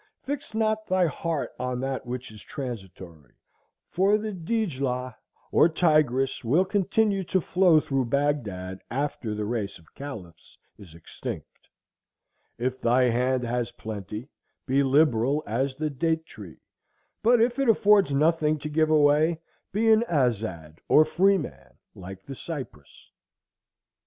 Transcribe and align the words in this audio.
—Fix 0.23 0.55
not 0.55 0.87
thy 0.87 1.05
heart 1.05 1.51
on 1.59 1.79
that 1.81 2.07
which 2.07 2.31
is 2.31 2.41
transitory; 2.41 3.35
for 3.91 4.17
the 4.17 4.31
Dijlah, 4.31 5.13
or 5.51 5.69
Tigris, 5.69 6.43
will 6.43 6.65
continue 6.65 7.23
to 7.25 7.39
flow 7.39 7.79
through 7.79 8.05
Bagdad 8.05 8.81
after 8.89 9.35
the 9.35 9.45
race 9.45 9.77
of 9.77 9.93
caliphs 9.93 10.57
is 10.75 10.95
extinct: 10.95 11.69
if 12.57 12.81
thy 12.81 13.03
hand 13.11 13.43
has 13.43 13.73
plenty, 13.73 14.27
be 14.65 14.81
liberal 14.81 15.43
as 15.45 15.75
the 15.75 15.91
date 15.91 16.25
tree; 16.25 16.61
but 17.21 17.39
if 17.39 17.59
it 17.59 17.69
affords 17.69 18.11
nothing 18.11 18.57
to 18.57 18.69
give 18.69 18.89
away, 18.89 19.39
be 19.71 19.91
an 19.91 20.03
azad, 20.09 20.79
or 20.87 21.05
free 21.05 21.37
man, 21.37 21.75
like 21.93 22.23
the 22.25 22.33
cypress." 22.33 23.11